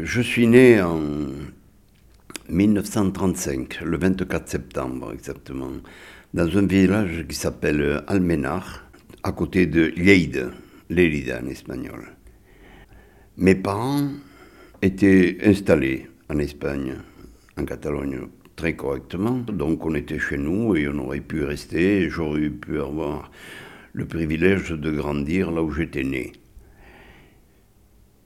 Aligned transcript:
Je 0.00 0.22
suis 0.22 0.46
né 0.46 0.80
en 0.80 1.02
1935, 2.48 3.82
le 3.82 3.98
24 3.98 4.48
septembre 4.48 5.12
exactement, 5.12 5.70
dans 6.32 6.56
un 6.56 6.66
village 6.66 7.26
qui 7.28 7.36
s'appelle 7.36 8.02
Almenar, 8.06 8.90
à 9.22 9.32
côté 9.32 9.66
de 9.66 9.92
Lleida, 9.94 10.50
Lérida 10.88 11.42
en 11.42 11.46
espagnol. 11.46 12.16
Mes 13.36 13.54
parents 13.54 14.08
étaient 14.80 15.36
installés 15.44 16.08
en 16.30 16.38
Espagne, 16.38 16.94
en 17.58 17.66
Catalogne, 17.66 18.28
très 18.56 18.74
correctement. 18.74 19.44
Donc 19.46 19.84
on 19.84 19.94
était 19.94 20.18
chez 20.18 20.38
nous 20.38 20.74
et 20.74 20.88
on 20.88 20.98
aurait 21.00 21.20
pu 21.20 21.44
rester. 21.44 22.08
J'aurais 22.08 22.48
pu 22.48 22.80
avoir 22.80 23.30
le 23.92 24.06
privilège 24.06 24.70
de 24.70 24.90
grandir 24.90 25.50
là 25.50 25.62
où 25.62 25.70
j'étais 25.70 26.02
né. 26.02 26.32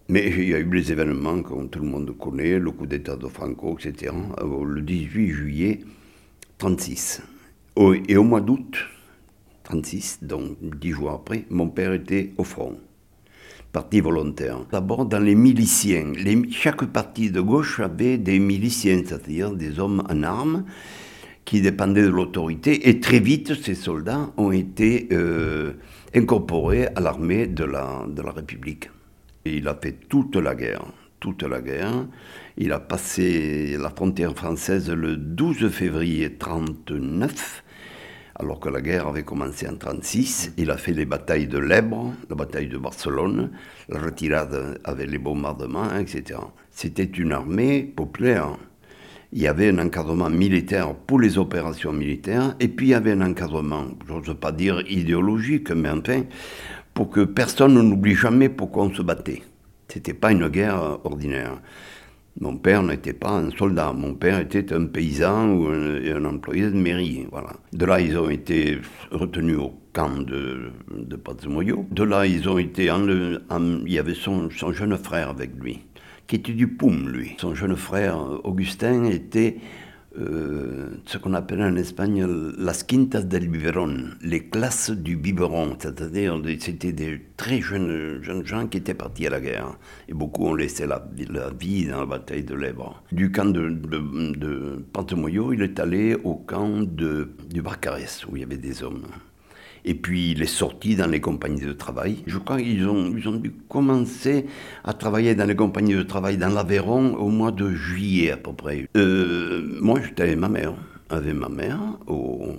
Mais 0.09 0.29
il 0.29 0.49
y 0.51 0.55
a 0.55 0.59
eu 0.59 0.71
les 0.71 0.93
événements 0.93 1.43
comme 1.43 1.69
tout 1.69 1.81
le 1.81 1.87
monde 1.87 2.17
connaît, 2.17 2.61
le 2.61 2.71
coup 2.71 2.87
d'État 2.87 3.17
de 3.17 3.27
Franco, 3.27 3.77
etc., 3.79 4.13
le 4.41 4.81
18 4.81 5.29
juillet 5.31 5.81
1936. 6.63 7.23
Et 8.09 8.17
au 8.17 8.23
mois 8.23 8.41
d'août 8.41 8.77
36, 9.65 10.21
donc 10.23 10.57
dix 10.63 10.93
jours 10.93 11.11
après, 11.11 11.45
mon 11.51 11.69
père 11.69 11.93
était 11.93 12.33
au 12.39 12.45
front, 12.45 12.79
parti 13.73 14.01
volontaire. 14.01 14.61
D'abord 14.71 15.07
dans 15.07 15.19
les 15.19 15.35
miliciens. 15.35 16.13
chaque 16.53 16.85
parti 16.87 17.33
de 17.33 17.41
gauche 17.41 17.81
avait 17.81 18.17
des 18.17 18.39
miliciens, 18.39 19.03
c'est-à-dire 19.05 19.53
des 19.53 19.81
hommes 19.81 20.05
en 20.09 20.23
armes 20.23 20.65
qui 21.45 21.61
dépendaient 21.61 22.05
de 22.05 22.09
l'autorité. 22.09 22.89
Et 22.89 23.01
très 23.01 23.19
vite, 23.19 23.61
ces 23.61 23.75
soldats 23.75 24.31
ont 24.37 24.53
été 24.53 25.09
euh, 25.11 25.73
incorporés 26.15 26.87
à 26.95 27.01
l'armée 27.01 27.49
de 27.49 27.65
la, 27.65 28.07
de 28.09 28.23
la 28.23 28.31
République. 28.31 28.89
Et 29.47 29.59
il 29.59 29.69
a 29.69 29.79
fait 29.81 29.93
toute 30.09 30.35
la 30.35 30.57
guerre, 30.57 30.85
toute 31.21 31.45
la 31.45 31.61
guerre. 31.61 32.05
Il 32.57 32.73
a 32.73 32.81
passé 32.81 33.77
la 33.79 33.91
frontière 33.91 34.35
française 34.35 34.91
le 34.91 35.17
12 35.17 35.69
février 35.69 36.29
1939 36.29 37.63
alors 38.39 38.59
que 38.59 38.69
la 38.69 38.81
guerre 38.83 39.07
avait 39.07 39.23
commencé 39.23 39.67
en 39.67 39.79
1936. 39.79 40.55
Il 40.59 40.71
a 40.73 40.77
fait 40.77 40.93
les 40.93 41.07
batailles 41.07 41.47
de 41.47 41.59
l'Ebre, 41.59 42.13
la 42.29 42.35
bataille 42.35 42.67
de 42.67 42.77
Barcelone, 42.77 43.51
la 43.89 44.01
retirade 44.01 44.81
avec 44.83 45.09
les 45.09 45.19
bombardements, 45.19 45.97
etc. 45.97 46.41
C'était 46.71 47.05
une 47.05 47.33
armée 47.33 47.83
populaire. 47.83 48.59
Il 49.33 49.41
y 49.41 49.47
avait 49.47 49.71
un 49.71 49.79
encadrement 49.79 50.29
militaire 50.29 50.95
pour 50.95 51.21
les 51.21 51.39
opérations 51.39 51.93
militaires, 51.93 52.57
et 52.61 52.69
puis 52.69 52.89
il 52.89 52.91
y 52.91 52.95
avait 52.95 53.13
un 53.13 53.23
encadrement, 53.23 53.87
je 54.07 54.13
n'ose 54.13 54.37
pas 54.39 54.53
dire 54.53 54.83
idéologique, 54.89 55.71
mais 55.71 55.91
enfin, 55.91 56.23
pour 56.97 57.11
que 57.11 57.21
personne 57.21 57.75
n'oublie 57.75 58.15
jamais 58.15 58.49
pourquoi 58.49 58.85
on 58.85 58.95
se 58.95 59.03
battait. 59.03 59.43
Ce 59.89 59.99
n'était 59.99 60.15
pas 60.15 60.33
une 60.33 60.49
guerre 60.49 60.99
ordinaire. 61.05 61.61
Mon 62.41 62.57
père 62.57 62.83
n'était 62.83 63.13
pas 63.13 63.33
un 63.33 63.51
soldat, 63.51 63.93
mon 63.93 64.15
père 64.15 64.41
était 64.41 64.73
un 64.73 64.87
paysan 64.87 65.51
ou 65.51 65.69
un, 65.69 66.25
employé 66.25 66.63
de 66.63 66.77
mairie. 66.77 67.27
Voilà. 67.31 67.51
De 67.75 67.85
là, 67.85 68.01
ils 68.01 68.17
ont 68.17 68.31
été 68.31 68.79
retenus 69.11 69.59
au 69.59 69.75
camp 69.93 70.23
de, 70.23 70.71
de. 70.91 71.17
De 71.17 72.03
là, 72.03 72.27
ils 72.27 72.49
ont 72.49 72.57
été 72.57 72.91
en, 72.91 73.07
il 73.07 73.93
y 73.93 73.99
avait 73.99 74.15
son, 74.15 74.49
son, 74.49 74.73
jeune 74.73 74.97
frère 74.97 75.29
avec 75.29 75.51
lui, 75.61 75.81
qui 76.27 76.37
était 76.37 76.55
du 76.55 76.67
Poum, 76.67 77.11
lui. 77.11 77.35
Son 77.39 77.55
jeune 77.55 77.77
frère, 77.77 78.19
Augustin, 78.45 79.05
était 79.05 79.59
euh, 80.19 80.89
ce 81.05 81.19
qu'on 81.19 81.35
appelle 81.35 81.63
en 81.63 81.77
Espagne 81.77 82.27
las 82.59 82.85
quintas 82.85 83.23
del 83.23 83.49
biberon, 83.49 84.11
les 84.23 84.49
classes 84.49 84.91
du 84.91 85.17
biberon, 85.17 85.77
c'est-à-dire 85.79 86.41
c'était 86.59 86.93
des 86.93 87.21
très 87.37 87.61
jeunes, 87.61 88.23
jeunes 88.23 88.47
gens 88.47 88.67
qui 88.67 88.79
étaient 88.79 88.95
partis 88.95 89.27
à 89.27 89.31
la 89.31 89.41
guerre, 89.41 89.79
et 90.09 90.15
beaucoup 90.15 90.47
ont 90.47 90.55
laissé 90.55 90.87
la, 90.87 91.07
vie 91.59 91.87
dans 91.87 92.01
la 92.01 92.07
bataille 92.07 92.45
de 92.45 92.55
l'Èbre. 92.55 93.03
Du 93.13 93.31
camp 93.31 93.47
de, 93.47 93.69
de, 93.69 94.37
de 94.37 94.85
Pantemoyo, 94.93 95.53
il 95.53 95.63
est 95.63 95.79
allé 95.81 96.17
au 96.25 96.35
camp 96.35 96.83
de, 96.83 97.31
du 97.51 97.63
Barcarès, 97.63 98.25
où 98.27 98.37
il 98.37 98.41
y 98.41 98.45
avait 98.45 98.57
des 98.57 98.83
hommes. 98.83 99.07
Et 99.87 99.95
puis 99.95 100.33
il 100.33 100.43
est 100.43 100.47
sorti 100.47 100.97
dans 100.97 101.07
les 101.07 101.21
compagnies 101.21 101.61
de 101.61 101.73
travail. 101.73 102.17
Je 102.27 102.39
crois 102.39 102.61
qu'ils 102.61 102.87
ont, 102.89 103.15
ils 103.17 103.29
ont 103.29 103.37
dû 103.37 103.53
commencer 103.69 104.47
à 104.83 104.93
travailler 104.93 105.37
dans 105.37 105.47
les 105.47 105.55
compagnies 105.55 105.95
de 105.95 106.03
travail 106.03 106.37
dans 106.37 106.49
l'Aveyron 106.49 107.15
au 107.15 107.29
mois 107.29 107.53
de 107.53 107.71
juillet 107.71 108.33
à 108.33 108.37
peu 108.37 108.53
près. 108.53 108.89
Euh, 108.97 109.63
moi 109.81 110.01
j'étais 110.05 110.25
avec 110.25 110.39
ma 110.39 110.49
mère, 110.49 110.75
avec 111.09 111.35
ma 111.35 111.49
mère 111.49 111.79
au, 112.09 112.57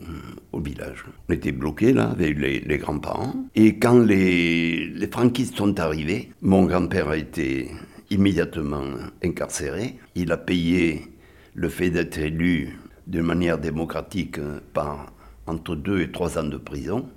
village. 0.59 1.05
On 1.29 1.33
était 1.33 1.51
bloqués 1.51 1.93
là 1.93 2.09
avec 2.09 2.39
les, 2.39 2.61
les 2.61 2.77
grands-parents. 2.79 3.35
Et 3.53 3.77
quand 3.77 3.99
les, 3.99 4.87
les 4.87 5.07
franquistes 5.07 5.55
sont 5.55 5.79
arrivés, 5.79 6.31
mon 6.41 6.65
grand-père 6.65 7.09
a 7.09 7.17
été 7.17 7.69
immédiatement 8.09 8.85
incarcéré. 9.23 9.97
Il 10.15 10.31
a 10.31 10.37
payé 10.37 11.03
le 11.53 11.69
fait 11.69 11.91
d'être 11.91 12.17
élu 12.17 12.79
de 13.05 13.21
manière 13.21 13.59
démocratique 13.59 14.39
par 14.73 15.11
entre 15.45 15.75
deux 15.75 16.01
et 16.01 16.11
trois 16.11 16.37
ans 16.37 16.43
de 16.43 16.57
prison. 16.57 17.07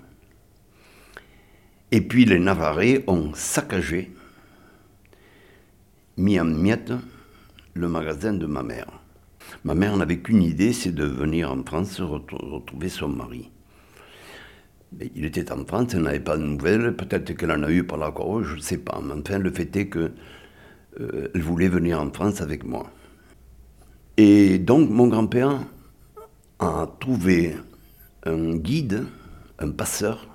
Et 1.93 2.01
puis 2.01 2.25
les 2.25 2.39
Navarrais 2.39 3.05
ont 3.09 3.33
saccagé, 3.35 4.13
mis 6.17 6.39
en 6.39 6.45
miettes, 6.45 6.93
le 7.75 7.89
magasin 7.89 8.33
de 8.33 8.47
ma 8.47 8.63
mère. 8.63 9.01
Ma 9.65 9.75
mère 9.75 9.97
n'avait 9.97 10.19
qu'une 10.19 10.43
idée, 10.43 10.73
c'est 10.73 10.93
de 10.95 11.05
venir 11.05 11.51
en 11.51 11.63
France 11.65 12.01
retrouver 12.01 12.89
son 12.89 13.09
mari. 13.09 13.51
Mais 14.93 15.11
il 15.15 15.25
était 15.25 15.51
en 15.53 15.65
France, 15.65 15.95
elle 15.95 16.03
n'avait 16.03 16.21
pas 16.21 16.37
de 16.37 16.43
nouvelles, 16.43 16.97
peut-être 16.97 17.33
qu'elle 17.37 17.53
en 17.53 17.63
a 17.63 17.71
eu 17.71 17.85
par 17.85 17.99
la 17.99 18.11
croix, 18.11 18.43
je 18.43 18.57
ne 18.57 18.61
sais 18.61 18.79
pas. 18.79 19.01
Mais 19.05 19.15
enfin, 19.15 19.39
le 19.39 19.51
fait 19.51 19.75
est 19.77 19.89
qu'elle 19.89 20.13
euh, 21.01 21.29
voulait 21.35 21.69
venir 21.69 22.01
en 22.01 22.11
France 22.11 22.41
avec 22.41 22.65
moi. 22.65 22.91
Et 24.17 24.59
donc, 24.59 24.91
mon 24.91 25.09
grand-père 25.09 25.61
a 26.59 26.89
trouvé 27.01 27.57
un 28.25 28.57
guide, 28.57 29.05
un 29.59 29.71
passeur, 29.71 30.30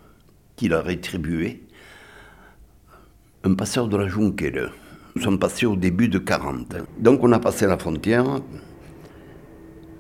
qu'il 0.56 0.74
a 0.74 0.82
rétribué, 0.82 1.62
un 3.44 3.54
passeur 3.54 3.88
de 3.88 3.98
la 3.98 4.08
Junquera. 4.08 4.70
Nous 5.16 5.22
sommes 5.22 5.40
passés 5.40 5.66
au 5.66 5.76
début 5.76 6.10
de 6.10 6.18
40. 6.18 6.76
Donc 7.00 7.24
on 7.24 7.32
a 7.32 7.40
passé 7.40 7.68
la 7.68 7.78
frontière 7.78 8.42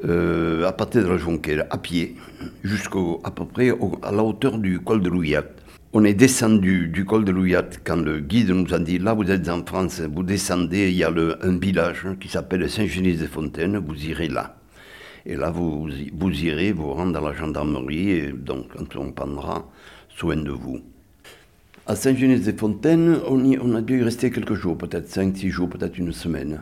euh, 0.03 0.67
à 0.67 0.73
partir 0.73 1.03
de 1.03 1.09
la 1.09 1.17
Junquera, 1.17 1.63
à 1.69 1.77
pied, 1.77 2.15
jusqu'à 2.63 3.31
peu 3.35 3.45
près 3.45 3.71
à 4.01 4.11
la 4.11 4.23
hauteur 4.23 4.57
du 4.57 4.79
col 4.79 5.01
de 5.01 5.09
Louillat. 5.09 5.45
On 5.93 6.03
est 6.03 6.13
descendu 6.13 6.89
du 6.89 7.05
col 7.05 7.23
de 7.23 7.31
Louillat 7.31 7.69
quand 7.85 7.95
le 7.95 8.19
guide 8.19 8.49
nous 8.49 8.73
a 8.73 8.79
dit 8.79 8.99
là 8.99 9.13
vous 9.13 9.31
êtes 9.31 9.47
en 9.47 9.63
France, 9.65 10.01
vous 10.01 10.23
descendez, 10.23 10.89
il 10.89 10.97
y 10.97 11.03
a 11.03 11.13
un 11.41 11.57
village 11.57 12.05
qui 12.19 12.27
s'appelle 12.27 12.69
Saint-Genis-des-Fontaines, 12.69 13.77
vous 13.77 14.05
irez 14.05 14.27
là. 14.27 14.57
Et 15.25 15.35
là, 15.35 15.49
vous, 15.49 15.89
vous 16.13 16.43
irez 16.43 16.71
vous 16.71 16.93
rendre 16.93 17.13
dans 17.13 17.25
la 17.25 17.33
gendarmerie, 17.33 18.11
et 18.11 18.31
donc 18.31 18.67
quand 18.75 18.99
on 18.99 19.11
prendra 19.11 19.65
soin 20.15 20.37
de 20.37 20.51
vous. 20.51 20.79
À 21.85 21.95
Saint-Genès-des-Fontaines, 21.95 23.19
on, 23.27 23.43
on, 23.43 23.75
a 23.75 23.81
dû 23.81 23.99
y 23.99 24.03
rester 24.03 24.31
quelques 24.31 24.55
jours, 24.55 24.77
peut-être 24.77 25.07
5-6 25.07 25.49
jours, 25.49 25.69
peut-être 25.69 25.97
une 25.97 26.11
semaine. 26.11 26.61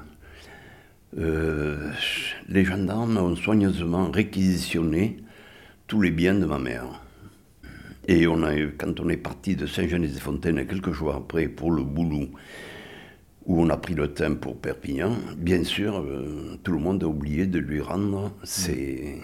Euh, 1.18 1.92
les 2.50 2.66
gendarmes 2.66 3.18
ont 3.18 3.36
soigneusement 3.36 4.10
réquisitionné 4.12 5.18
tous 5.88 6.02
les 6.02 6.12
biens 6.12 6.34
de 6.34 6.46
ma 6.46 6.60
mère. 6.60 7.02
Et 8.08 8.28
on 8.28 8.44
a, 8.44 8.54
quand 8.78 9.00
on 9.00 9.08
est 9.08 9.18
parti 9.18 9.56
de 9.56 9.66
Saint-Genès-des-Fontaines, 9.66 10.66
quelques 10.68 10.92
jours 10.92 11.16
après, 11.16 11.48
pour 11.48 11.72
le 11.72 11.84
Boulou, 11.84 12.30
où 13.46 13.62
on 13.62 13.70
a 13.70 13.78
pris 13.78 13.94
le 13.94 14.14
train 14.14 14.34
pour 14.34 14.58
Perpignan, 14.58 15.16
bien 15.38 15.64
sûr, 15.64 16.00
euh, 16.00 16.60
tout 16.64 16.72
le 16.72 16.80
monde 16.80 17.04
a 17.04 17.08
oublié 17.08 17.46
de 17.46 17.60
lui 17.60 17.82
rendre 17.82 18.34
ses, 18.44 19.22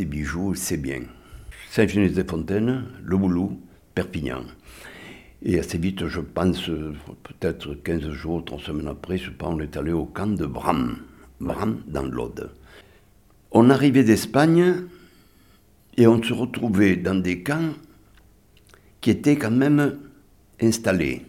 bijoux, 0.00 0.54
ses 0.54 0.76
biens. 0.76 1.02
Saint-Genès-des-Fontaines, 1.76 2.84
Le 3.04 3.18
Boulou, 3.18 3.60
Perpignan. 3.94 4.44
Et 5.42 5.58
assez 5.58 5.76
vite, 5.76 6.06
je 6.06 6.20
pense, 6.20 6.70
peut-être 7.22 7.74
15 7.74 8.12
jours, 8.12 8.42
3 8.42 8.60
semaines 8.60 8.88
après, 8.88 9.18
je 9.18 9.30
pense, 9.30 9.56
on 9.56 9.60
est 9.60 9.76
allé 9.76 9.92
au 9.92 10.06
camp 10.06 10.34
de 10.34 10.46
Bram, 10.46 10.96
Bram 11.38 11.82
dans 11.86 12.06
l'Aude. 12.06 12.50
On 13.52 13.68
arrivait 13.68 14.04
d'Espagne 14.04 14.86
et 15.98 16.06
on 16.06 16.22
se 16.22 16.32
retrouvait 16.32 16.96
dans 16.96 17.14
des 17.14 17.42
camps 17.42 17.74
qui 19.02 19.10
étaient 19.10 19.36
quand 19.36 19.50
même 19.50 19.98
installés 20.62 21.26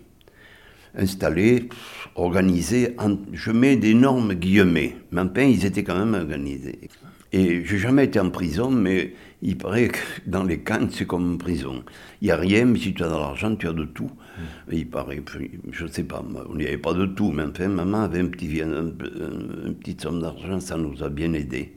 installés, 0.96 1.70
organisés, 2.16 2.96
je 3.32 3.52
mets 3.52 3.76
d'énormes 3.76 4.34
guillemets, 4.34 4.96
mais 5.12 5.22
enfin 5.22 5.44
ils 5.44 5.64
étaient 5.66 5.84
quand 5.84 5.98
même 5.98 6.16
organisés. 6.16 6.90
Et 7.32 7.64
j'ai 7.66 7.78
jamais 7.78 8.06
été 8.06 8.20
en 8.20 8.30
prison, 8.30 8.72
mais 8.72 9.14
il 9.42 9.58
paraît 9.58 9.90
que 9.90 10.00
dans 10.26 10.44
les 10.44 10.60
camps, 10.60 10.88
c'est 10.92 11.06
comme 11.06 11.34
une 11.34 11.38
prison. 11.38 11.84
Il 12.22 12.26
n'y 12.26 12.32
a 12.32 12.38
rien, 12.38 12.66
mais 12.66 12.80
si 12.80 12.94
tu 12.94 13.04
as 13.04 13.08
de 13.08 13.14
l'argent, 13.14 13.56
tu 13.56 13.68
as 13.68 13.74
de 13.74 13.86
tout. 13.86 14.10
Mm. 14.10 14.74
Il 14.74 14.90
paraît, 14.90 15.22
je 15.72 15.84
ne 15.84 15.90
sais 15.90 16.04
pas, 16.04 16.24
on 16.50 16.56
n'y 16.56 16.66
avait 16.66 16.78
pas 16.78 16.94
de 16.94 17.06
tout, 17.06 17.32
mais 17.32 17.44
enfin, 17.44 17.68
maman 17.68 18.04
avait 18.04 18.20
un 18.20 18.28
petit, 18.28 18.62
un, 18.62 18.88
une 18.88 19.76
petite 19.80 20.02
somme 20.02 20.22
d'argent, 20.22 20.60
ça 20.60 20.78
nous 20.78 21.04
a 21.04 21.10
bien 21.10 21.34
aidés. 21.34 21.76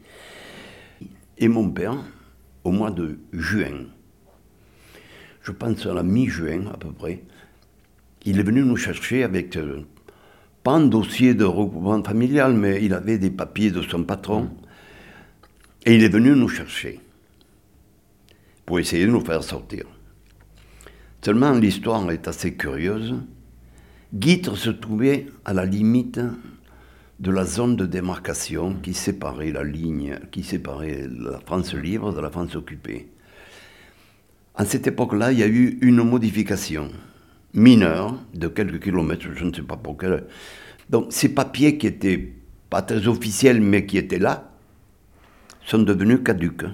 Et 1.36 1.48
mon 1.48 1.70
père, 1.70 1.96
au 2.64 2.70
mois 2.70 2.90
de 2.90 3.18
juin, 3.32 3.86
je 5.42 5.52
pense 5.52 5.84
à 5.86 5.92
la 5.92 6.02
mi-juin 6.02 6.66
à 6.72 6.76
peu 6.76 6.92
près, 6.92 7.22
il 8.24 8.38
est 8.38 8.42
venu 8.42 8.62
nous 8.62 8.76
chercher 8.76 9.22
avec 9.22 9.56
euh, 9.56 9.80
pas 10.62 10.72
un 10.72 10.86
dossier 10.86 11.34
de 11.34 11.44
regroupement 11.44 12.02
familial, 12.02 12.54
mais 12.54 12.82
il 12.82 12.92
avait 12.92 13.18
des 13.18 13.30
papiers 13.30 13.70
de 13.70 13.80
son 13.82 14.04
patron. 14.04 14.50
Et 15.86 15.94
il 15.94 16.04
est 16.04 16.10
venu 16.10 16.32
nous 16.32 16.48
chercher 16.48 17.00
pour 18.70 18.78
essayer 18.78 19.04
de 19.04 19.10
nous 19.10 19.24
faire 19.24 19.42
sortir. 19.42 19.82
Seulement, 21.22 21.50
l'histoire 21.54 22.08
est 22.12 22.28
assez 22.28 22.54
curieuse. 22.54 23.16
Guitre 24.14 24.54
se 24.54 24.70
trouvait 24.70 25.26
à 25.44 25.52
la 25.52 25.64
limite 25.66 26.20
de 27.18 27.30
la 27.32 27.44
zone 27.44 27.74
de 27.74 27.84
démarcation 27.84 28.76
qui 28.80 28.94
séparait 28.94 29.50
la 29.50 29.64
ligne, 29.64 30.20
qui 30.30 30.44
séparait 30.44 31.08
la 31.10 31.40
France 31.40 31.74
libre 31.74 32.14
de 32.14 32.20
la 32.20 32.30
France 32.30 32.54
occupée. 32.54 33.08
À 34.54 34.64
cette 34.64 34.86
époque-là, 34.86 35.32
il 35.32 35.40
y 35.40 35.42
a 35.42 35.48
eu 35.48 35.80
une 35.82 36.04
modification 36.04 36.92
mineure 37.52 38.20
de 38.34 38.46
quelques 38.46 38.84
kilomètres, 38.84 39.26
je 39.34 39.44
ne 39.44 39.52
sais 39.52 39.62
pas 39.62 39.78
pour 39.78 39.98
quelle. 39.98 40.26
Donc 40.90 41.06
ces 41.10 41.30
papiers 41.34 41.76
qui 41.76 41.88
étaient 41.88 42.34
pas 42.70 42.82
très 42.82 43.08
officiels 43.08 43.60
mais 43.60 43.84
qui 43.84 43.98
étaient 43.98 44.20
là 44.20 44.52
sont 45.66 45.80
devenus 45.80 46.20
caduques. 46.24 46.66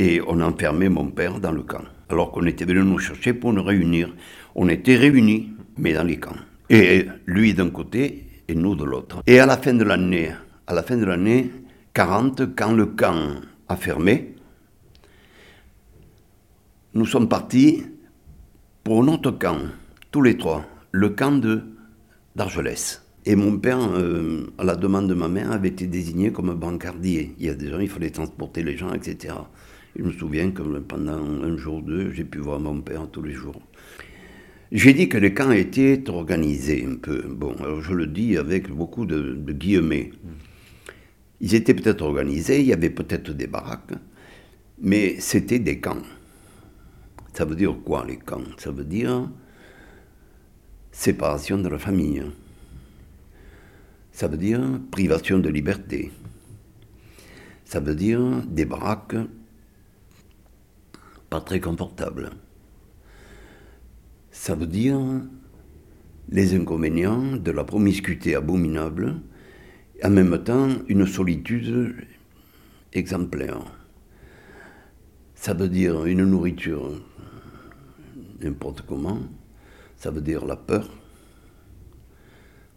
Et 0.00 0.22
on 0.26 0.40
a 0.40 0.46
enfermé 0.46 0.88
mon 0.88 1.10
père 1.10 1.40
dans 1.40 1.52
le 1.52 1.60
camp, 1.60 1.82
alors 2.08 2.32
qu'on 2.32 2.46
était 2.46 2.64
venu 2.64 2.82
nous 2.82 2.98
chercher 2.98 3.34
pour 3.34 3.52
nous 3.52 3.62
réunir. 3.62 4.10
On 4.54 4.66
était 4.70 4.96
réunis, 4.96 5.50
mais 5.76 5.92
dans 5.92 6.04
les 6.04 6.18
camps. 6.18 6.38
Et 6.70 7.06
lui 7.26 7.52
d'un 7.52 7.68
côté 7.68 8.24
et 8.48 8.54
nous 8.54 8.74
de 8.74 8.84
l'autre. 8.84 9.22
Et 9.26 9.38
à 9.40 9.44
la 9.44 9.58
fin 9.58 9.74
de 9.74 9.84
l'année, 9.84 10.32
à 10.66 10.72
la 10.72 10.82
fin 10.82 10.96
de 10.96 11.04
l'année 11.04 11.50
40, 11.92 12.56
quand 12.56 12.72
le 12.72 12.86
camp 12.86 13.42
a 13.68 13.76
fermé, 13.76 14.36
nous 16.94 17.04
sommes 17.04 17.28
partis 17.28 17.82
pour 18.82 19.04
notre 19.04 19.32
camp, 19.32 19.58
tous 20.10 20.22
les 20.22 20.38
trois, 20.38 20.64
le 20.92 21.10
camp 21.10 21.32
de 21.32 21.60
d'Argelès. 22.36 23.04
Et 23.26 23.36
mon 23.36 23.58
père, 23.58 23.78
euh, 23.82 24.46
à 24.56 24.64
la 24.64 24.76
demande 24.76 25.08
de 25.08 25.14
ma 25.14 25.28
mère, 25.28 25.52
avait 25.52 25.68
été 25.68 25.86
désigné 25.86 26.32
comme 26.32 26.54
bancardier. 26.54 27.34
Il 27.38 27.44
y 27.44 27.50
a 27.50 27.54
des 27.54 27.68
gens, 27.68 27.80
il 27.80 27.88
fallait 27.90 28.08
transporter 28.08 28.62
les 28.62 28.78
gens, 28.78 28.94
etc. 28.94 29.34
Je 29.96 30.02
me 30.02 30.12
souviens 30.12 30.50
que 30.50 30.62
pendant 30.62 31.18
un 31.18 31.56
jour 31.56 31.76
ou 31.76 31.82
deux, 31.82 32.12
j'ai 32.12 32.24
pu 32.24 32.38
voir 32.38 32.60
mon 32.60 32.80
père 32.80 33.08
tous 33.10 33.22
les 33.22 33.32
jours. 33.32 33.60
J'ai 34.72 34.92
dit 34.92 35.08
que 35.08 35.18
les 35.18 35.34
camps 35.34 35.50
étaient 35.50 36.08
organisés 36.08 36.86
un 36.88 36.94
peu. 36.94 37.22
Bon, 37.28 37.54
alors 37.58 37.80
je 37.80 37.92
le 37.92 38.06
dis 38.06 38.36
avec 38.36 38.70
beaucoup 38.70 39.04
de, 39.04 39.34
guillemets. 39.52 40.12
Ils 41.40 41.54
étaient 41.54 41.74
peut-être 41.74 42.02
organisés, 42.02 42.60
il 42.60 42.66
y 42.66 42.72
avait 42.72 42.90
peut-être 42.90 43.32
des 43.32 43.48
baraques, 43.48 43.94
mais 44.80 45.18
c'était 45.18 45.58
des 45.58 45.80
camps. 45.80 46.02
Ça 47.32 47.44
veut 47.44 47.56
dire 47.56 47.76
quoi 47.84 48.04
les 48.06 48.18
camps? 48.18 48.44
Ça 48.58 48.70
veut 48.70 48.84
dire 48.84 49.28
séparation 50.92 51.58
de 51.58 51.68
la 51.68 51.78
famille. 51.78 52.22
Ça 54.12 54.28
veut 54.28 54.36
dire 54.36 54.60
privation 54.92 55.38
de 55.40 55.48
liberté. 55.48 56.12
Ça 57.64 57.80
veut 57.80 57.94
dire 57.94 58.20
des 58.46 58.66
baraques 58.66 59.16
pas 61.30 61.40
très 61.40 61.60
confortables 61.60 62.30
ça 64.30 64.54
veut 64.54 64.66
dire 64.66 64.98
les 66.30 66.54
inconvénients 66.54 67.36
de 67.36 67.50
la 67.50 67.64
promiscuité 67.64 68.34
abominable, 68.34 69.16
en 70.02 70.10
même 70.10 70.42
temps 70.42 70.68
une 70.88 71.06
solitude 71.06 71.94
exemplaire. 72.92 73.60
Ça 75.34 75.54
veut 75.54 75.68
dire 75.68 76.04
une 76.04 76.24
nourriture 76.24 76.90
n'importe 78.40 78.82
comment, 78.82 79.20
ça 79.96 80.10
veut 80.10 80.22
dire 80.22 80.46
la 80.46 80.56
peur, 80.56 80.88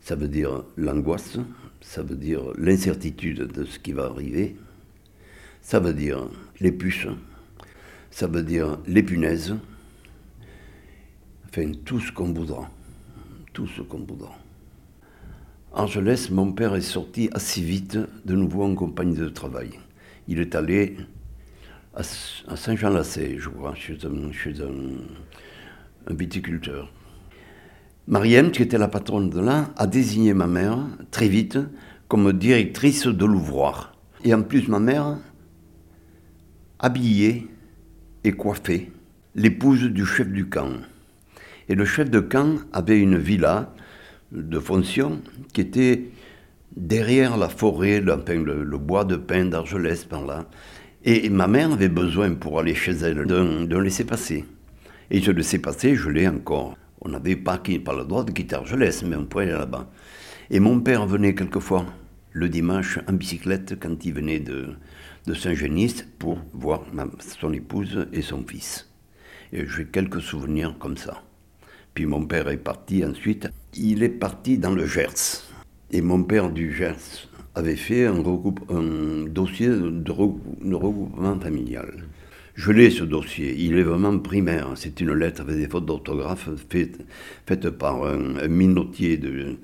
ça 0.02 0.16
veut 0.16 0.28
dire 0.28 0.66
l'angoisse, 0.76 1.38
ça 1.80 2.04
veut 2.04 2.18
dire 2.18 2.42
l'incertitude 2.58 3.44
de 3.54 3.64
ce 3.64 3.80
qui 3.80 3.94
va 3.94 4.06
arriver, 4.06 4.58
ça 5.62 5.80
veut 5.80 5.94
dire 5.94 6.28
les 6.60 6.74
puces, 6.74 7.08
ça 8.14 8.28
veut 8.28 8.44
dire 8.44 8.78
les 8.88 9.04
punaises, 9.04 9.56
Enfin, 11.50 11.72
tout 11.86 12.00
ce 12.00 12.12
qu'on 12.12 12.34
voudra. 12.34 12.68
Tout 13.54 13.68
ce 13.68 13.84
qu'on 13.84 14.00
voudra. 14.00 14.36
Angelès, 15.72 16.32
mon 16.32 16.52
père 16.52 16.74
est 16.74 16.82
sorti 16.82 17.30
assez 17.32 17.62
vite 17.62 18.00
de 18.26 18.34
nouveau 18.34 18.64
en 18.64 18.74
compagnie 18.74 19.16
de 19.16 19.30
travail. 19.30 19.70
Il 20.28 20.40
est 20.40 20.56
allé 20.56 20.98
à, 21.94 22.02
Saint-Jean-Lacé, 22.02 23.38
je 23.38 23.50
crois, 23.50 23.76
chez 23.76 24.00
un, 24.04 24.32
viticulteur. 26.12 26.92
Marianne, 28.08 28.50
qui 28.50 28.64
était 28.64 28.80
la 28.80 28.88
patronne 28.88 29.30
de 29.30 29.40
là, 29.40 29.70
a 29.78 29.86
désigné 29.86 30.34
ma 30.34 30.48
mère 30.48 30.80
très 31.12 31.28
vite 31.28 31.60
comme 32.08 32.34
directrice 32.34 33.06
de 33.06 33.26
l'ouvroir. 33.26 33.96
Et 34.24 34.34
en 34.34 34.42
plus, 34.42 34.68
ma 34.68 34.80
mère 34.80 35.20
habillée 36.80 37.48
et 38.24 38.32
coiffée 38.32 38.92
l'épouse 39.36 39.84
du 39.84 40.06
chef 40.06 40.28
du 40.28 40.48
camp. 40.48 40.74
Et 41.70 41.76
le 41.76 41.86
chef 41.86 42.10
de 42.10 42.20
camp 42.20 42.58
avait 42.72 43.00
une 43.00 43.18
villa 43.18 43.74
de 44.32 44.60
fonction 44.60 45.22
qui 45.54 45.62
était 45.62 46.10
derrière 46.76 47.38
la 47.38 47.50
forêt, 47.50 48.02
le, 48.02 48.78
bois 48.78 49.06
de 49.06 49.16
pin 49.16 49.46
d'Argelès 49.46 50.06
par 50.06 50.26
là. 50.26 50.46
Et 51.06 51.30
ma 51.30 51.48
mère 51.48 51.72
avait 51.72 51.90
besoin 51.90 52.34
pour 52.34 52.60
aller 52.60 52.76
chez 52.76 52.94
elle 52.94 53.26
d'un 53.26 53.82
laisser-passer. 53.82 54.46
Et 55.12 55.22
ce 55.22 55.32
laisser-passer, 55.32 55.96
je 55.96 56.10
l'ai 56.10 56.28
encore. 56.28 56.78
On 57.02 57.10
n'avait 57.10 57.36
pas, 57.36 57.58
pas 57.58 57.96
le 57.96 58.06
droit 58.06 58.24
de 58.24 58.32
quitter 58.32 58.56
Argelès, 58.56 59.04
mais 59.04 59.16
on 59.16 59.26
pouvait 59.26 59.46
aller 59.46 59.54
là-bas. 59.54 59.90
Et 60.50 60.60
mon 60.60 60.80
père 60.80 61.06
venait 61.06 61.36
quelquefois 61.36 61.86
le 62.32 62.50
dimanche 62.50 63.00
en 63.08 63.14
bicyclette 63.14 63.80
quand 63.80 64.06
il 64.06 64.14
venait 64.14 64.40
de, 64.40 64.76
de 65.28 65.34
Saint-Genis 65.34 66.04
pour 66.20 66.40
voir 66.54 66.84
son 67.40 67.54
épouse 67.54 68.08
et 68.12 68.22
son 68.22 68.44
fils. 68.44 68.90
Et 69.52 69.66
j'ai 69.68 69.86
quelques 69.86 70.22
souvenirs 70.22 70.76
comme 70.80 70.98
ça. 70.98 71.24
Puis 71.94 72.06
mon 72.06 72.26
père 72.26 72.50
est 72.50 72.58
parti 72.58 73.06
ensuite. 73.06 73.48
Il 73.76 74.04
est 74.04 74.10
parti 74.10 74.58
dans 74.58 74.74
le 74.74 74.86
Gers. 74.86 75.44
Et 75.92 76.02
mon 76.02 76.24
père 76.24 76.50
du 76.50 76.74
Gers 76.74 77.28
avait 77.56 77.76
fait 77.76 78.08
un, 78.08 78.16
dossier 79.28 79.68
de, 79.68 80.12
regroupement 80.12 81.40
familial. 81.40 82.04
Je 82.56 82.72
l'ai 82.72 82.90
ce 82.90 83.04
dossier, 83.04 83.56
il 83.58 83.78
est 83.78 83.84
vraiment 83.84 84.18
primaire. 84.20 84.72
C'est 84.76 85.02
une 85.02 85.14
lettre 85.14 85.42
avec 85.42 85.58
des 85.58 85.68
fautes 85.68 85.86
d'orthographe 85.86 86.50
faite, 86.70 87.70
par 87.70 88.04
un, 88.06 88.48
minotier 88.48 89.18
de, 89.18 89.56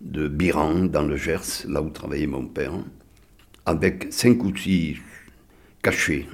de 0.00 0.28
Biran 0.28 0.84
dans 0.86 1.02
le 1.02 1.16
Gers, 1.16 1.66
là 1.68 1.82
où 1.82 1.90
travaillait 1.90 2.26
mon 2.26 2.46
père, 2.46 2.72
avec 3.68 4.06
cinq 4.08 4.44
outils 4.44 4.96
cachés. 5.82 6.26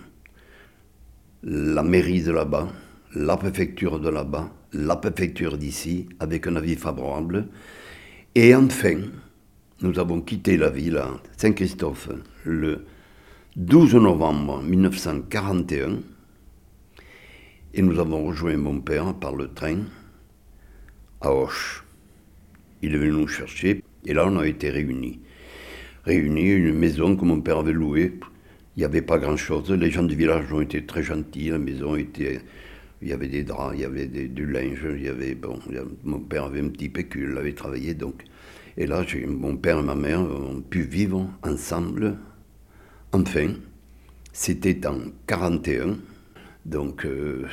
La 1.43 1.83
mairie 1.83 2.23
de 2.23 2.31
là-bas, 2.31 2.69
la 3.17 3.37
préfecture 3.37 3.99
de 3.99 4.09
là-bas, 4.09 4.53
la 4.73 4.95
préfecture 4.95 5.59
d'ici, 5.59 6.07
avec 6.21 6.47
un 6.47 6.55
avis 6.55 6.77
favorable. 6.77 7.49
Et 8.37 8.55
enfin, 8.55 9.01
nous 9.83 9.99
avons 9.99 10.21
quitté 10.21 10.57
la 10.57 10.71
ville 10.71 11.03
Saint-Christophe 11.37 12.11
le 12.45 12.87
12 13.57 13.97
novembre 13.97 14.63
1941 14.63 15.99
et 17.75 17.83
nous 17.83 17.99
avons 17.99 18.27
rejoint 18.27 18.57
mon 18.57 18.81
père 18.81 19.13
par 19.13 19.35
le 19.35 19.49
train 19.53 19.81
à 21.21 21.33
Auch. 21.33 21.83
Il 22.81 22.95
est 22.95 22.99
venu 22.99 23.11
nous 23.11 23.27
chercher 23.27 23.83
et 24.07 24.15
là 24.15 24.25
on 24.25 24.39
a 24.39 24.47
été 24.47 24.71
réunis. 24.71 25.19
Réunis, 26.05 26.53
une 26.53 26.79
maison 26.79 27.17
que 27.17 27.25
mon 27.25 27.41
père 27.41 27.59
avait 27.59 27.73
louée. 27.73 28.19
Il 28.77 28.81
n'y 28.81 28.85
avait 28.85 29.03
pas 29.03 29.19
grand-chose. 29.19 29.71
Les 29.71 29.91
gens 29.91 30.03
du 30.03 30.17
village 30.17 30.53
ont 30.53 30.61
été 30.61 30.85
très 30.85 31.03
gentils. 31.03 31.51
La 31.51 31.59
maison 31.59 31.97
était 31.97 32.41
il 33.05 33.11
y 33.11 33.13
avait 33.13 33.29
des 33.29 33.45
draps, 33.45 33.75
il 33.75 33.83
y 33.83 33.85
avait 33.85 34.07
du 34.07 34.47
linge, 34.47 34.87
il 34.97 35.03
y 35.03 35.09
avait, 35.09 35.35
bon, 35.35 35.59
mon 36.05 36.21
père 36.21 36.45
avait 36.45 36.61
un 36.61 36.69
petit 36.69 36.89
pécule, 36.89 37.33
il 37.33 37.39
avait 37.39 37.53
travaillé, 37.53 37.93
donc. 37.93 38.25
Et 38.79 38.87
là, 38.87 39.05
mon 39.29 39.57
père 39.57 39.79
et 39.79 39.83
ma 39.83 39.95
mère 39.95 40.21
ont 40.21 40.63
pu 40.63 40.83
vivre 40.83 41.29
ensemble. 41.43 42.17
Enfin, 43.13 43.53
c'était 44.33 44.87
en 44.87 44.99
41, 45.27 45.99
donc 46.65 47.05
euh, 47.05 47.47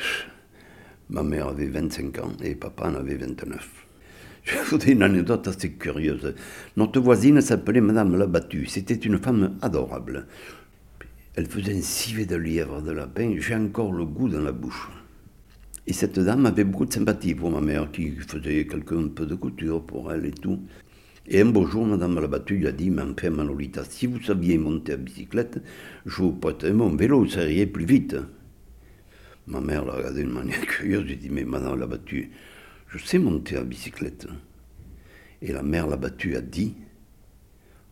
ma 1.10 1.22
mère 1.22 1.48
avait 1.48 1.66
25 1.66 2.18
ans 2.18 2.32
et 2.42 2.54
papa 2.54 2.88
en 2.88 2.94
avait 2.94 3.14
29. 3.14 3.86
Je 4.44 4.56
vais 4.56 4.62
vous 4.64 4.78
dire 4.78 4.90
une 4.90 5.02
anecdote 5.02 5.46
assez 5.46 5.72
curieuse. 5.72 6.34
Notre 6.76 7.00
voisine 7.00 7.40
s'appelait 7.40 7.80
Madame 7.80 8.16
Labattu. 8.16 8.66
C'était 8.66 8.94
une 8.94 9.18
femme 9.18 9.56
adorable. 9.62 10.26
Elle 11.34 11.46
faisait 11.46 11.76
un 11.76 11.82
civet 11.82 12.26
de 12.26 12.36
lièvre 12.36 12.82
de 12.82 12.90
lapin. 12.90 13.36
J'ai 13.38 13.54
encore 13.54 13.92
le 13.92 14.04
goût 14.04 14.28
dans 14.28 14.40
la 14.40 14.52
bouche. 14.52 14.90
Et 15.86 15.92
cette 15.92 16.18
dame 16.18 16.46
avait 16.46 16.64
beaucoup 16.64 16.86
de 16.86 16.92
sympathie 16.92 17.34
pour 17.34 17.50
ma 17.50 17.60
mère, 17.60 17.90
qui 17.90 18.10
faisait 18.10 18.66
quelque, 18.66 18.94
un 18.94 19.08
peu 19.08 19.26
de 19.26 19.34
couture 19.34 19.84
pour 19.84 20.12
elle 20.12 20.26
et 20.26 20.32
tout. 20.32 20.60
Et 21.26 21.40
un 21.40 21.46
beau 21.46 21.66
jour, 21.66 21.86
Madame 21.86 22.20
Labattu 22.20 22.56
lui 22.56 22.66
a 22.66 22.72
dit, 22.72 22.90
mais 22.90 23.02
enfin, 23.02 23.30
Manolita, 23.30 23.84
si 23.84 24.06
vous 24.06 24.20
saviez 24.20 24.58
monter 24.58 24.92
à 24.92 24.96
bicyclette, 24.96 25.60
je 26.04 26.22
vous 26.22 26.32
prêterais 26.32 26.72
mon 26.72 26.94
vélo, 26.94 27.26
ça 27.26 27.48
irait 27.48 27.66
plus 27.66 27.84
vite. 27.84 28.16
Ma 29.46 29.60
mère 29.60 29.84
l'a 29.84 29.94
regardé 29.94 30.22
d'une 30.22 30.32
manière 30.32 30.60
curieuse, 30.66 31.04
j'ai 31.06 31.16
dit, 31.16 31.30
mais 31.30 31.44
Madame 31.44 31.78
Labattu, 31.78 32.30
Je 32.94 32.98
sais 33.02 33.18
monter 33.18 33.56
à 33.56 33.62
bicyclette. 33.62 34.26
Et 35.40 35.50
la 35.52 35.62
mère 35.62 35.86
l'a 35.86 35.96
battu, 35.96 36.36
a 36.36 36.42
dit 36.42 36.74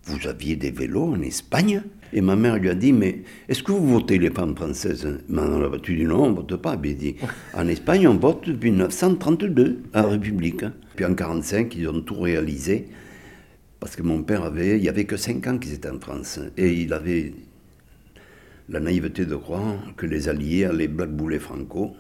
Vous 0.05 0.29
aviez 0.29 0.57
des 0.57 0.71
vélos 0.71 1.15
en 1.15 1.23
Espagne? 1.23 1.83
Et 2.13 2.21
ma 2.21 2.37
mère 2.37 2.59
lui 2.59 2.69
a 2.69 2.75
dit 2.75 2.93
Mais 2.93 3.23
est-ce 3.49 3.63
que 3.63 3.73
vous 3.73 3.89
votez 3.89 4.19
les 4.19 4.31
femmes 4.31 4.55
françaises? 4.55 5.09
Maman 5.29 5.59
l'a 5.59 5.71
battu, 5.71 5.97
dit 5.97 6.05
Non, 6.05 6.25
on 6.25 6.31
ne 6.31 6.37
vote 6.37 6.55
pas. 6.57 6.77
Dit 6.77 7.17
En 7.55 7.67
Espagne, 7.67 8.09
on 8.09 8.19
vote 8.19 8.47
depuis 8.47 8.71
1932 8.71 9.85
à 9.95 10.03
la 10.03 10.09
République. 10.09 10.65
Puis 10.97 11.07
en 11.07 11.17
1945, 11.17 11.75
ils 11.77 11.89
ont 11.89 12.03
tout 12.03 12.21
réalisé. 12.21 12.89
Parce 13.79 13.97
que 13.97 14.03
mon 14.03 14.23
père 14.23 14.45
avait, 14.45 14.77
il 14.77 14.83
n'y 14.83 14.91
avait 14.91 15.07
que 15.07 15.17
5 15.17 15.47
ans 15.47 15.57
qu'ils 15.57 15.73
étaient 15.73 15.89
en 15.89 15.99
France. 15.99 16.41
Et 16.59 16.75
il 16.75 16.93
avait 16.93 17.33
la 18.69 18.81
naïveté 18.81 19.25
de 19.25 19.35
croire 19.35 19.77
que 19.97 20.05
les 20.05 20.29
Alliés 20.29 20.67
allaient 20.67 20.89
blackbouler 20.89 21.39
Franco. 21.39 21.97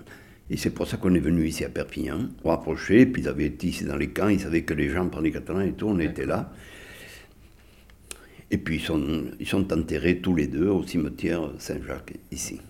Et 0.50 0.56
c'est 0.56 0.70
pour 0.70 0.88
ça 0.88 0.96
qu'on 0.96 1.14
est 1.14 1.20
venu 1.20 1.46
ici 1.46 1.64
à 1.64 1.68
Perpignan, 1.68 2.28
rapproché, 2.44 3.06
puis 3.06 3.22
ils 3.22 3.28
avaient 3.28 3.46
été 3.46 3.68
ici 3.68 3.84
dans 3.84 3.96
les 3.96 4.10
camps, 4.10 4.28
ils 4.28 4.40
savaient 4.40 4.64
que 4.64 4.74
les 4.74 4.88
gens 4.88 5.08
parlaient 5.08 5.30
catalan 5.30 5.60
et 5.60 5.72
tout, 5.72 5.86
on 5.86 5.98
était 6.00 6.26
là. 6.26 6.52
Et 8.50 8.58
puis 8.58 8.76
ils 8.76 8.82
sont, 8.82 9.26
ils 9.38 9.46
sont 9.46 9.72
enterrés 9.72 10.18
tous 10.18 10.34
les 10.34 10.48
deux 10.48 10.66
au 10.66 10.82
cimetière 10.82 11.52
Saint-Jacques, 11.58 12.14
ici. 12.32 12.60